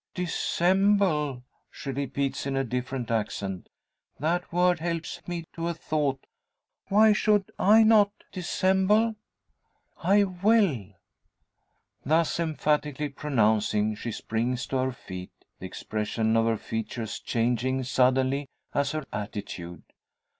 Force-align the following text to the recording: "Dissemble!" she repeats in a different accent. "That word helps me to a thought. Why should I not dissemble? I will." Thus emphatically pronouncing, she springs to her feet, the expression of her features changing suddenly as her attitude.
"Dissemble!" 0.15 1.43
she 1.69 1.91
repeats 1.91 2.47
in 2.47 2.57
a 2.57 2.63
different 2.63 3.11
accent. 3.11 3.69
"That 4.19 4.51
word 4.51 4.79
helps 4.79 5.21
me 5.27 5.43
to 5.53 5.67
a 5.67 5.75
thought. 5.75 6.25
Why 6.87 7.13
should 7.13 7.51
I 7.59 7.83
not 7.83 8.09
dissemble? 8.31 9.13
I 10.01 10.23
will." 10.23 10.87
Thus 12.03 12.39
emphatically 12.39 13.09
pronouncing, 13.09 13.93
she 13.93 14.11
springs 14.11 14.65
to 14.69 14.77
her 14.77 14.91
feet, 14.91 15.29
the 15.59 15.67
expression 15.67 16.35
of 16.35 16.47
her 16.47 16.57
features 16.57 17.19
changing 17.19 17.83
suddenly 17.83 18.47
as 18.73 18.93
her 18.93 19.03
attitude. 19.13 19.83